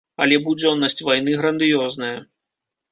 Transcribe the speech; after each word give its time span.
Але 0.23 0.39
будзённасць 0.47 1.05
вайны 1.11 1.39
грандыёзная. 1.43 2.13